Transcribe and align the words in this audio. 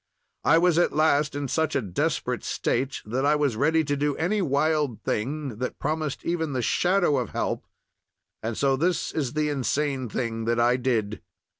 "I 0.43 0.57
was 0.57 0.79
at 0.79 0.93
last 0.95 1.35
in 1.35 1.47
such 1.47 1.75
a 1.75 1.79
desperate 1.83 2.43
state 2.43 3.03
that 3.05 3.23
I 3.23 3.35
was 3.35 3.55
ready 3.55 3.83
to 3.83 3.95
do 3.95 4.15
any 4.15 4.41
wild 4.41 4.99
thing 5.03 5.57
that 5.59 5.77
promised 5.77 6.25
even 6.25 6.53
the 6.53 6.63
shadow 6.63 7.17
of 7.19 7.29
help, 7.37 7.67
and 8.41 8.57
so 8.57 8.75
this 8.75 9.11
is 9.11 9.33
the 9.33 9.49
insane 9.49 10.09
thing 10.09 10.45
that 10.45 10.59
I 10.59 10.75
did. 10.77 11.21